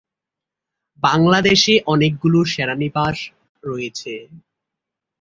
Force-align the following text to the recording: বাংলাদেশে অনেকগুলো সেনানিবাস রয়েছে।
বাংলাদেশে 1.03 1.73
অনেকগুলো 1.93 2.39
সেনানিবাস 2.53 3.17
রয়েছে। 3.63 4.13